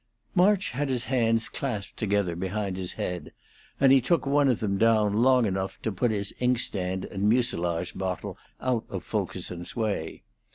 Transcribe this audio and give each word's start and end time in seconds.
March 0.33 0.71
had 0.71 0.89
his 0.89 1.05
hands 1.05 1.47
clasped 1.47 1.95
together 1.95 2.35
behind 2.35 2.75
his 2.75 2.93
head, 2.93 3.31
and 3.79 3.91
he 3.91 4.01
took 4.01 4.25
one 4.25 4.47
of 4.47 4.59
them 4.59 4.79
down 4.79 5.13
long 5.13 5.45
enough 5.45 5.79
to 5.83 5.91
put 5.91 6.09
his 6.09 6.33
inkstand 6.39 7.05
and 7.05 7.29
mucilage 7.29 7.95
bottle 7.95 8.35
out 8.59 8.83
of 8.89 9.03
Fulkerson's 9.03 9.75
way. 9.75 10.23